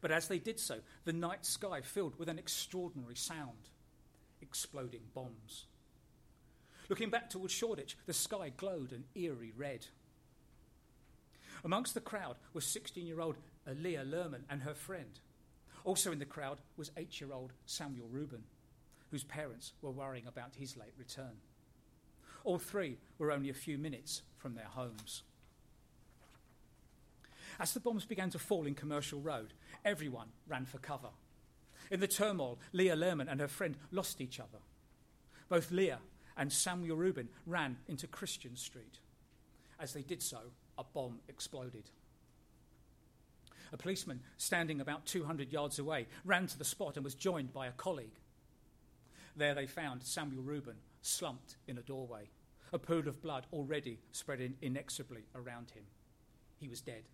[0.00, 3.68] But as they did so, the night sky filled with an extraordinary sound
[4.40, 5.66] exploding bombs.
[6.88, 9.86] Looking back towards Shoreditch, the sky glowed an eerie red.
[11.64, 15.20] Amongst the crowd was 16 year old Leah Lerman and her friend.
[15.84, 18.44] Also in the crowd was 8 year old Samuel Rubin,
[19.10, 21.36] whose parents were worrying about his late return.
[22.44, 25.22] All three were only a few minutes from their homes.
[27.60, 29.52] As the bombs began to fall in Commercial Road,
[29.84, 31.10] everyone ran for cover.
[31.90, 34.58] In the turmoil, Leah Lerman and her friend lost each other.
[35.48, 36.00] Both Leah
[36.36, 38.98] and Samuel Rubin ran into Christian Street.
[39.78, 40.38] As they did so,
[40.82, 41.90] a bomb exploded.
[43.72, 47.68] A policeman standing about 200 yards away ran to the spot and was joined by
[47.68, 48.18] a colleague.
[49.36, 52.28] There they found Samuel Rubin slumped in a doorway,
[52.72, 55.84] a pool of blood already spreading inexorably around him.
[56.58, 57.04] He was dead.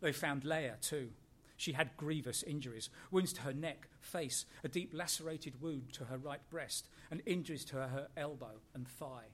[0.00, 1.10] They found Leah too.
[1.56, 6.18] She had grievous injuries wounds to her neck, face, a deep lacerated wound to her
[6.18, 9.28] right breast, and injuries to her elbow and thigh.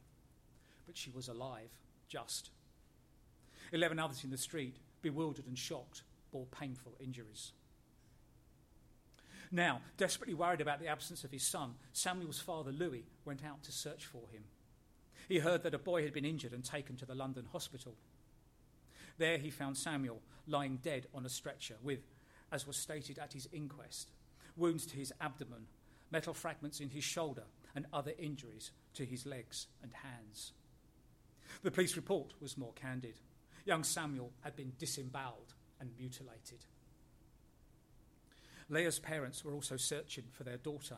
[0.86, 1.70] But she was alive,
[2.06, 2.50] just.
[3.72, 6.02] Eleven others in the street, bewildered and shocked,
[6.32, 7.52] bore painful injuries.
[9.50, 13.72] Now, desperately worried about the absence of his son, Samuel's father, Louis, went out to
[13.72, 14.44] search for him.
[15.28, 17.94] He heard that a boy had been injured and taken to the London hospital.
[19.16, 22.00] There he found Samuel lying dead on a stretcher with,
[22.52, 24.10] as was stated at his inquest,
[24.56, 25.66] wounds to his abdomen,
[26.10, 30.52] metal fragments in his shoulder, and other injuries to his legs and hands.
[31.62, 33.18] The police report was more candid
[33.68, 36.64] young Samuel had been disemboweled and mutilated.
[38.70, 40.96] Leah's parents were also searching for their daughter.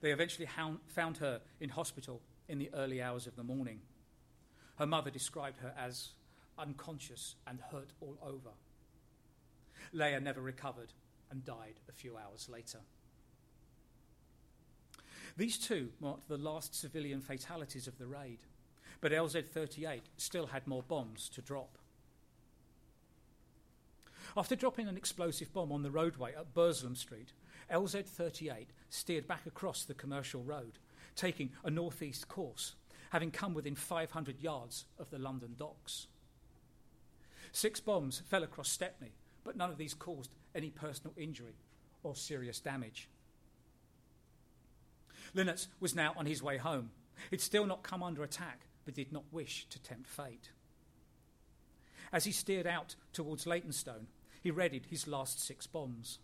[0.00, 0.48] They eventually
[0.88, 3.80] found her in hospital in the early hours of the morning.
[4.76, 6.10] Her mother described her as
[6.58, 8.50] unconscious and hurt all over.
[9.92, 10.92] Leah never recovered
[11.30, 12.80] and died a few hours later.
[15.36, 18.40] These two marked the last civilian fatalities of the raid
[19.00, 21.78] but LZ 38 still had more bombs to drop.
[24.36, 27.32] After dropping an explosive bomb on the roadway at Burslem Street,
[27.72, 30.78] LZ 38 steered back across the commercial road,
[31.16, 32.74] taking a northeast course,
[33.10, 36.06] having come within 500 yards of the London docks.
[37.52, 39.12] Six bombs fell across Stepney,
[39.44, 41.56] but none of these caused any personal injury
[42.02, 43.08] or serious damage.
[45.34, 46.90] Linnarz was now on his way home,
[47.30, 50.48] He'd still not come under attack, but did not wish to tempt fate.
[52.10, 54.06] As he steered out towards Leytonstone,
[54.40, 56.20] he readied his last six bombs.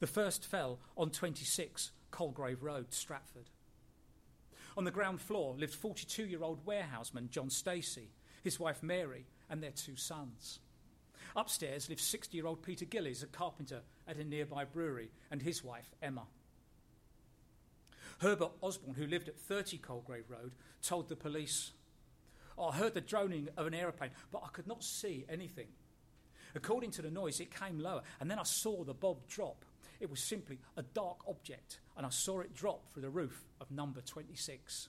[0.00, 3.50] The first fell on 26 Colegrave Road, Stratford.
[4.76, 8.10] On the ground floor lived 42 year old warehouseman John Stacey,
[8.42, 10.58] his wife Mary, and their two sons.
[11.36, 15.62] Upstairs lived 60 year old Peter Gillies, a carpenter at a nearby brewery, and his
[15.62, 16.26] wife Emma.
[18.20, 20.52] Herbert Osborne, who lived at 30 Colegrave Road,
[20.82, 21.72] told the police,
[22.58, 25.68] oh, I heard the droning of an aeroplane, but I could not see anything.
[26.54, 29.64] According to the noise, it came lower, and then I saw the bob drop.
[30.00, 33.70] It was simply a dark object, and I saw it drop through the roof of
[33.70, 34.88] number 26.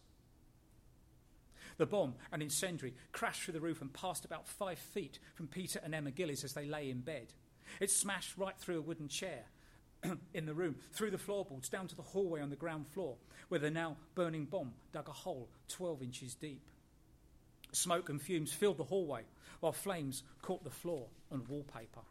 [1.77, 5.79] The bomb, an incendiary, crashed through the roof and passed about five feet from Peter
[5.83, 7.33] and Emma Gillies as they lay in bed.
[7.79, 9.45] It smashed right through a wooden chair
[10.33, 13.15] in the room, through the floorboards, down to the hallway on the ground floor,
[13.49, 16.67] where the now burning bomb dug a hole 12 inches deep.
[17.71, 19.23] Smoke and fumes filled the hallway,
[19.59, 22.01] while flames caught the floor and wallpaper.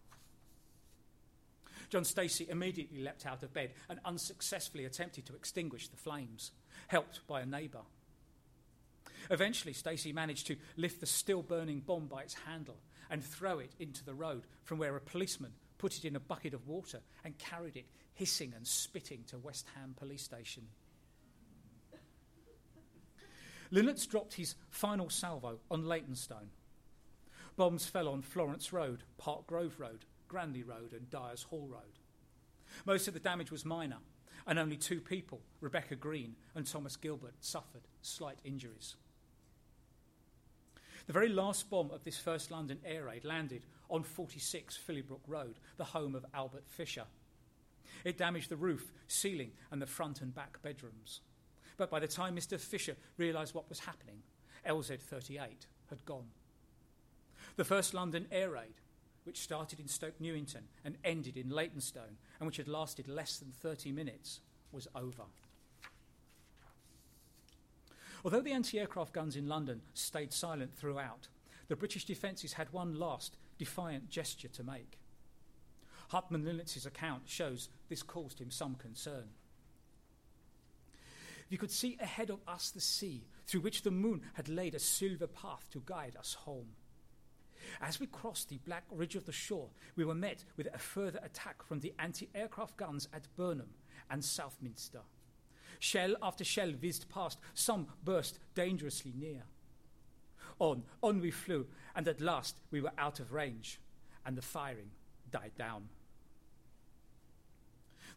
[1.91, 6.53] John Stacey immediately leapt out of bed and unsuccessfully attempted to extinguish the flames,
[6.87, 7.83] helped by a neighbour.
[9.29, 12.79] Eventually, Stacey managed to lift the still burning bomb by its handle
[13.11, 16.53] and throw it into the road, from where a policeman put it in a bucket
[16.53, 20.65] of water and carried it, hissing and spitting, to West Ham Police Station.
[23.73, 26.51] Linnarz dropped his final salvo on Leytonstone.
[27.57, 31.99] Bombs fell on Florence Road, Park Grove Road, Granleigh Road, and Dyers Hall Road.
[32.85, 33.99] Most of the damage was minor,
[34.47, 38.97] and only two people, Rebecca Green and Thomas Gilbert, suffered slight injuries.
[41.11, 45.57] The very last bomb of this first London air raid landed on 46 Fillebrook Road,
[45.77, 47.03] the home of Albert Fisher.
[48.05, 51.23] It damaged the roof, ceiling, and the front and back bedrooms.
[51.77, 52.61] But by the time Mr.
[52.61, 54.23] Fisher realised what was happening,
[54.65, 56.29] LZ 38 had gone.
[57.57, 58.77] The first London air raid,
[59.25, 63.51] which started in Stoke Newington and ended in Leytonstone, and which had lasted less than
[63.51, 64.39] 30 minutes,
[64.71, 65.25] was over.
[68.25, 71.29] Although the anti aircraft guns in London stayed silent throughout,
[71.69, 74.99] the British defences had one last defiant gesture to make.
[76.09, 79.29] Hauptmann Linnarz's account shows this caused him some concern.
[81.51, 84.79] We could see ahead of us the sea, through which the moon had laid a
[84.79, 86.69] silver path to guide us home.
[87.81, 91.21] As we crossed the black ridge of the shore, we were met with a further
[91.23, 93.71] attack from the anti aircraft guns at Burnham
[94.11, 95.03] and Southminster.
[95.81, 99.43] Shell after shell whizzed past, some burst dangerously near.
[100.59, 101.67] On, on we flew,
[101.97, 103.81] and at last we were out of range,
[104.25, 104.91] and the firing
[105.31, 105.89] died down.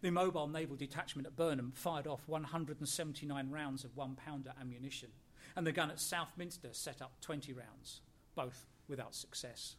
[0.02, 5.10] The mobile naval detachment at Burnham fired off 179 rounds of one pounder ammunition,
[5.56, 8.02] and the gun at Southminster set up 20 rounds,
[8.36, 9.78] both without success.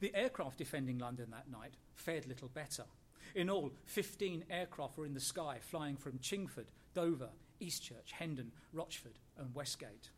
[0.00, 2.84] The aircraft defending London that night fared little better.
[3.34, 7.30] In all, 15 aircraft were in the sky, flying from Chingford, Dover,
[7.60, 10.10] Eastchurch, Hendon, Rochford, and Westgate.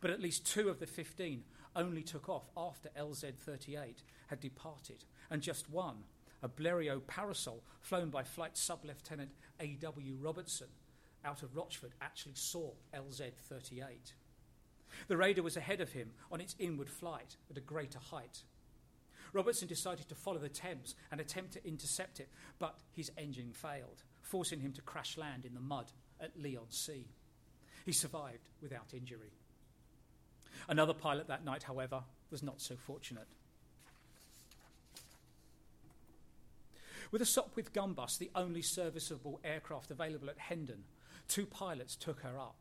[0.00, 1.44] But at least two of the 15
[1.76, 5.98] only took off after LZ 38 had departed, and just one,
[6.42, 9.30] a Blériot parasol flown by Flight Sub Lieutenant
[9.60, 10.16] A.W.
[10.20, 10.68] Robertson
[11.24, 14.14] out of Rochford, actually saw LZ 38.
[15.08, 18.42] The Raider was ahead of him on its inward flight at a greater height.
[19.32, 24.02] Robertson decided to follow the Thames and attempt to intercept it, but his engine failed,
[24.22, 25.86] forcing him to crash land in the mud
[26.20, 27.06] at Leigh-on-Sea.
[27.84, 29.32] He survived without injury.
[30.68, 33.28] Another pilot that night, however, was not so fortunate.
[37.10, 40.84] With a Sopwith Gunbus, the only serviceable aircraft available at Hendon,
[41.26, 42.56] two pilots took her up.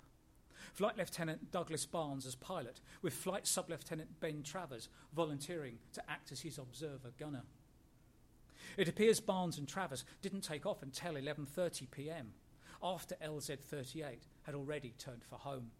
[0.74, 6.32] Flight Lieutenant Douglas Barnes as pilot, with Flight Sub Lieutenant Ben Travers volunteering to act
[6.32, 7.44] as his observer gunner.
[8.78, 12.34] It appears Barnes and Travers didn't take off until 11:30 p.m.
[12.84, 15.72] after LZ-38 had already turned for home.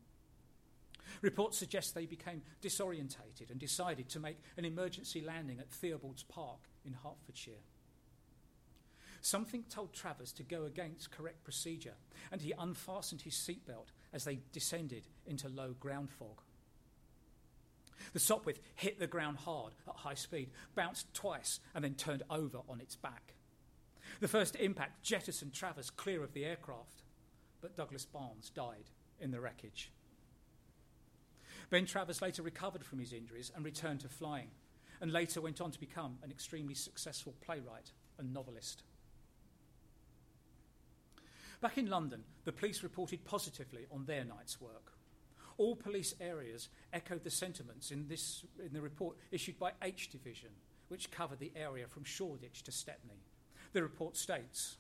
[1.22, 6.60] Reports suggest they became disorientated and decided to make an emergency landing at Theobald's Park
[6.86, 7.64] in Hertfordshire.
[9.22, 11.96] Something told Travers to go against correct procedure,
[12.32, 16.42] and he unfastened his seatbelt as they descended into low ground fog.
[18.14, 22.58] The Sopwith hit the ground hard at high speed, bounced twice, and then turned over
[22.68, 23.36] on its back.
[24.20, 27.04] The first impact jettisoned Travers clear of the aircraft,
[27.62, 28.86] but Douglas Barnes died
[29.22, 29.92] in the wreckage.
[31.70, 34.50] Ben Travers later recovered from his injuries and returned to flying,
[35.00, 38.82] and later went on to become an extremely successful playwright and novelist.
[41.60, 44.94] Back in London, the police reported positively on their night's work.
[45.58, 50.52] All police areas echoed the sentiments in, this, in the report issued by H Division,
[50.90, 53.24] which covered the area from Shoreditch to Stepney.
[53.74, 54.78] The report states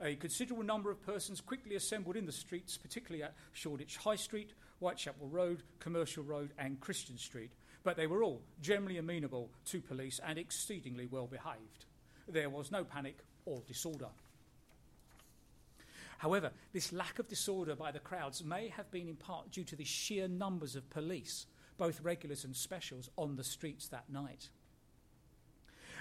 [0.00, 4.52] a considerable number of persons quickly assembled in the streets, particularly at Shoreditch High Street,
[4.78, 7.50] Whitechapel Road, Commercial Road, and Christian Street,
[7.82, 11.86] but they were all generally amenable to police and exceedingly well behaved.
[12.28, 14.08] There was no panic or disorder.
[16.18, 19.76] However, this lack of disorder by the crowds may have been in part due to
[19.76, 21.46] the sheer numbers of police,
[21.76, 24.50] both regulars and specials, on the streets that night.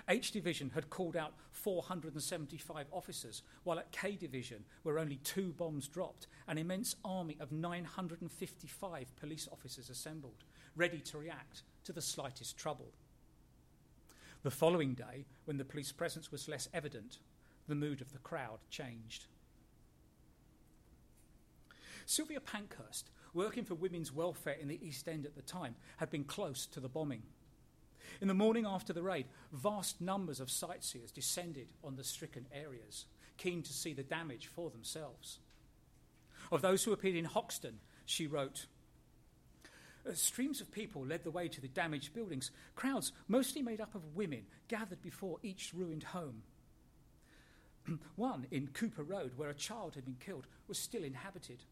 [0.09, 5.87] H Division had called out 475 officers, while at K Division, where only two bombs
[5.87, 10.45] dropped, an immense army of 955 police officers assembled,
[10.75, 12.91] ready to react to the slightest trouble.
[14.43, 17.19] The following day, when the police presence was less evident,
[17.67, 19.25] the mood of the crowd changed.
[22.07, 26.23] Sylvia Pankhurst, working for women's welfare in the East End at the time, had been
[26.23, 27.21] close to the bombing.
[28.21, 33.05] In the morning after the raid, vast numbers of sightseers descended on the stricken areas,
[33.35, 35.39] keen to see the damage for themselves.
[36.49, 38.67] Of those who appeared in Hoxton, she wrote,
[40.13, 42.51] Streams of people led the way to the damaged buildings.
[42.75, 46.43] Crowds, mostly made up of women, gathered before each ruined home.
[48.15, 51.65] One in Cowper Road, where a child had been killed, was still inhabited.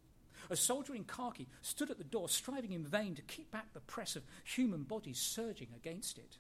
[0.50, 3.80] A soldier in khaki stood at the door, striving in vain to keep back the
[3.80, 6.38] press of human bodies surging against it.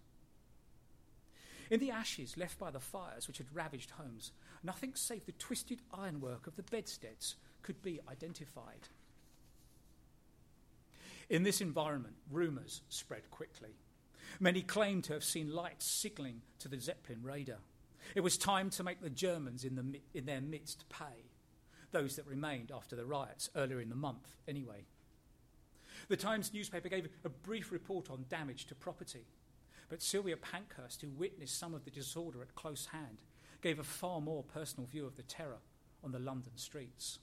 [1.71, 4.31] In the ashes left by the fires which had ravaged homes,
[4.63, 8.89] nothing save the twisted ironwork of the bedsteads could be identified.
[11.27, 13.75] In this environment, rumours spread quickly.
[14.39, 17.57] Many claimed to have seen lights signalling to the Zeppelin raider.
[18.13, 21.31] It was time to make the Germans in, the, in their midst pay
[21.95, 24.83] those that remained after the riots earlier in the month, anyway.
[26.09, 29.23] The Times newspaper gave a brief report on damage to property,
[29.87, 33.19] but Sylvia Pankhurst, who witnessed some of the disorder at close hand,
[33.61, 35.61] gave a far more personal view of the terror
[36.03, 37.19] on the London streets.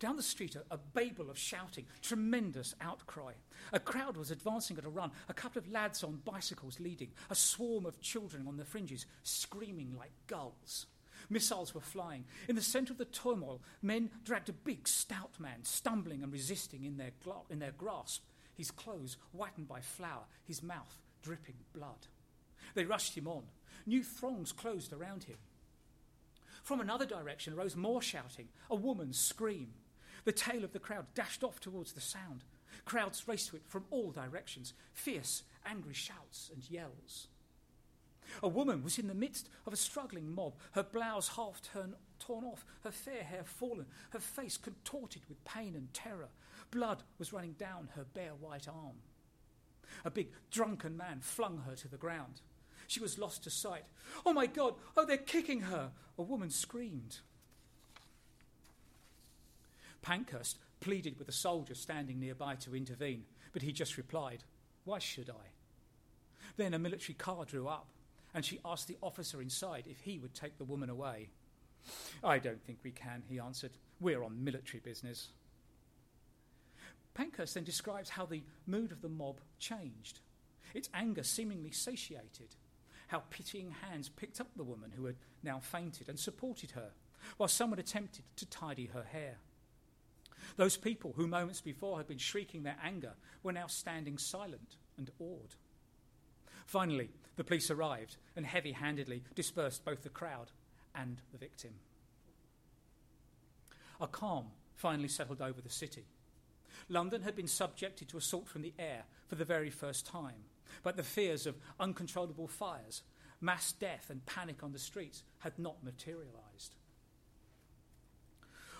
[0.00, 3.34] Down the street, a, a, babel of shouting, tremendous outcry.
[3.72, 7.36] A crowd was advancing at a run, a couple of lads on bicycles leading, a
[7.36, 10.86] swarm of children on the fringes, screaming like gulls.
[11.30, 12.24] Missiles were flying.
[12.48, 16.84] In the center of the turmoil, men dragged a big, stout man, stumbling and resisting
[16.84, 17.12] in their,
[17.50, 22.06] in their grasp, his clothes whitened by flour, his mouth dripping blood.
[22.74, 23.44] They rushed him on.
[23.86, 25.38] New throngs closed around him.
[26.62, 29.68] From another direction arose more shouting, a woman's scream.
[30.24, 32.44] The tail of the crowd dashed off towards the sound.
[32.84, 37.28] Crowds raced to it from all directions, fierce, angry shouts and yells.
[38.42, 42.64] A woman was in the midst of a struggling mob, her blouse half torn off,
[42.84, 46.28] her fair hair fallen, her face contorted with pain and terror.
[46.70, 48.96] Blood was running down her bare white arm.
[50.04, 52.40] A big drunken man flung her to the ground.
[52.86, 53.84] She was lost to sight.
[54.24, 54.74] Oh my God!
[54.96, 55.92] Oh, they're kicking her!
[56.18, 57.18] A woman screamed.
[60.02, 64.44] Pankhurst pleaded with a soldier standing nearby to intervene, but he just replied,
[64.84, 65.50] Why should I?
[66.56, 67.88] Then a military car drew up
[68.38, 71.28] and she asked the officer inside if he would take the woman away.
[72.22, 73.72] I don't think we can, he answered.
[73.98, 75.30] We're on military business.
[77.14, 80.20] Pankhurst then describes how the mood of the mob changed.
[80.72, 82.54] Its anger seemingly satiated,
[83.08, 86.90] how pitying hands picked up the woman who had now fainted and supported her,
[87.38, 89.38] while someone attempted to tidy her hair.
[90.56, 95.10] Those people who moments before had been shrieking their anger were now standing silent and
[95.18, 95.56] awed.
[96.68, 100.50] Finally, the police arrived and heavy handedly dispersed both the crowd
[100.94, 101.70] and the victim.
[104.02, 106.04] A calm finally settled over the city.
[106.90, 110.44] London had been subjected to assault from the air for the very first time,
[110.82, 113.02] but the fears of uncontrollable fires,
[113.40, 116.76] mass death, and panic on the streets had not materialised.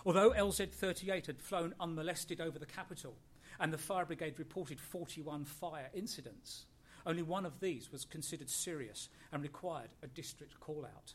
[0.04, 3.16] Although LZ 38 had flown unmolested over the capital
[3.58, 6.66] and the fire brigade reported 41 fire incidents,
[7.08, 11.14] only one of these was considered serious and required a district call out,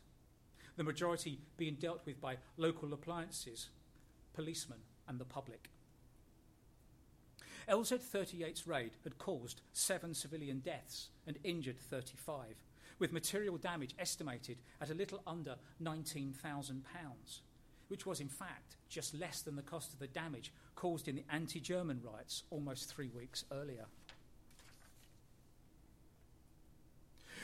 [0.75, 3.69] the majority being dealt with by local appliances,
[4.33, 5.69] policemen, and the public.
[7.69, 12.55] LZ 38's raid had caused seven civilian deaths and injured 35,
[12.97, 16.33] with material damage estimated at a little under £19,000,
[17.87, 21.25] which was in fact just less than the cost of the damage caused in the
[21.31, 23.85] anti German riots almost three weeks earlier.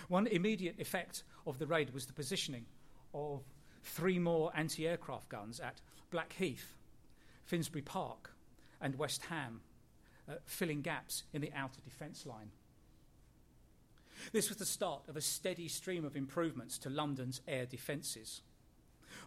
[0.10, 2.66] One immediate effect of the raid was the positioning
[3.14, 3.44] of
[3.84, 5.82] three more anti aircraft guns at
[6.12, 6.76] Blackheath,
[7.46, 8.32] Finsbury Park,
[8.82, 9.62] and West Ham,
[10.28, 12.50] uh, filling gaps in the outer defence line.
[14.32, 18.42] This was the start of a steady stream of improvements to London's air defences.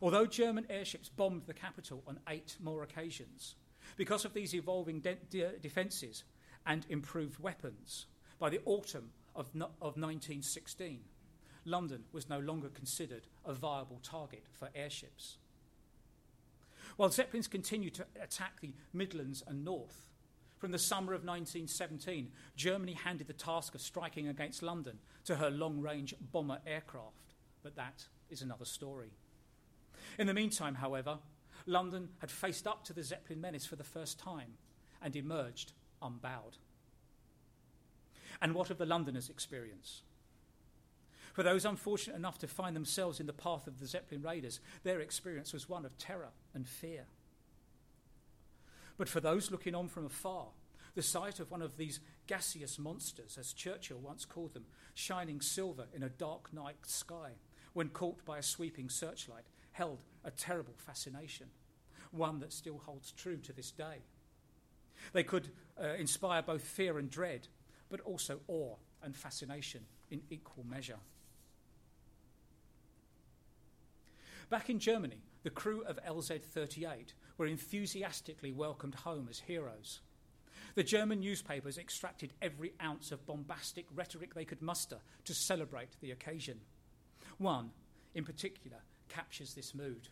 [0.01, 3.55] Although German airships bombed the capital on eight more occasions,
[3.97, 6.24] because of these evolving de- de- defences
[6.66, 8.07] and improved weapons,
[8.39, 11.01] by the autumn of, no- of 1916,
[11.64, 15.39] London was no longer considered a viable target for airships.
[16.97, 20.07] While Zeppelins continued to attack the Midlands and North,
[20.59, 25.51] from the summer of 1917, Germany handed the task of striking against London to her
[25.51, 29.11] long range bomber aircraft, but that is another story.
[30.18, 31.18] In the meantime, however,
[31.66, 34.55] London had faced up to the Zeppelin menace for the first time
[35.01, 36.59] and emerged unbowed.
[38.41, 40.03] And what of the Londoners' experience?
[41.33, 45.01] For those unfortunate enough to find themselves in the path of the Zeppelin raiders, their
[45.01, 47.07] experience was one of terror and fear.
[48.99, 50.49] But for those looking on from afar,
[50.95, 55.87] the sight of one of these gaseous monsters, as Churchill once called them, shining silver
[55.95, 57.30] in a dark night sky
[57.72, 61.47] when caught by a sweeping searchlight, held a terrible fascination,
[62.11, 64.03] one that still holds true to this day.
[65.14, 65.49] They could
[65.83, 67.49] uh, inspire both fear and dread,
[67.93, 70.97] but also awe and fascination in equal measure.
[74.49, 80.01] Back in Germany, the crew of LZ 38 were enthusiastically welcomed home as heroes.
[80.74, 86.12] The German newspapers extracted every ounce of bombastic rhetoric they could muster to celebrate the
[86.12, 86.61] occasion.
[87.36, 87.72] One,
[88.14, 88.78] in particular,
[89.11, 90.09] captures this mood.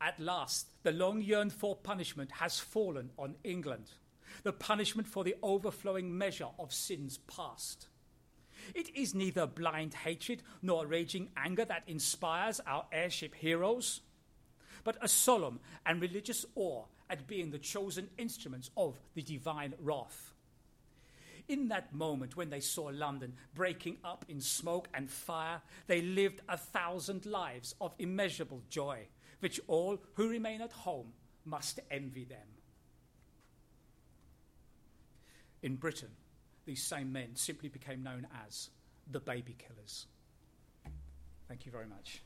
[0.00, 3.90] At last, the long yearned for punishment has fallen on England,
[4.42, 7.88] the punishment for the overflowing measure of sins past.
[8.74, 14.00] It is neither blind hatred nor raging anger that inspires our airship heroes,
[14.84, 20.32] but a solemn and religious awe at being the chosen instruments of the divine wrath.
[21.48, 26.40] In that moment when they saw London breaking up in smoke and fire, they lived
[26.48, 29.08] a thousand lives of immeasurable joy,
[29.40, 31.12] which all who remain at home
[31.44, 32.61] must envy them.
[35.62, 36.10] In Britain,
[36.64, 38.70] these same men simply became known as
[39.10, 40.06] the baby killers.
[41.48, 42.22] Thank you very much.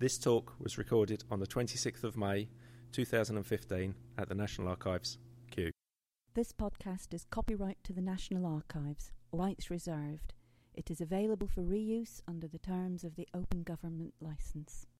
[0.00, 2.48] This talk was recorded on the 26th of May
[2.90, 5.18] 2015 at the National Archives,
[5.52, 5.70] Kew.
[6.34, 10.34] This podcast is copyright to the National Archives, rights reserved.
[10.74, 14.88] It is available for reuse under the terms of the Open Government Licence.